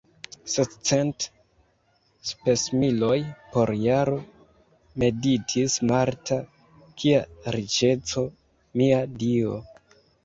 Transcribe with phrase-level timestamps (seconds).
[0.51, 1.25] Sescent
[2.29, 3.17] spesmiloj
[3.55, 4.17] por jaro,
[5.03, 6.39] meditis Marta,
[7.03, 7.21] kia
[7.59, 8.25] riĉeco,
[8.83, 9.61] mia Dio!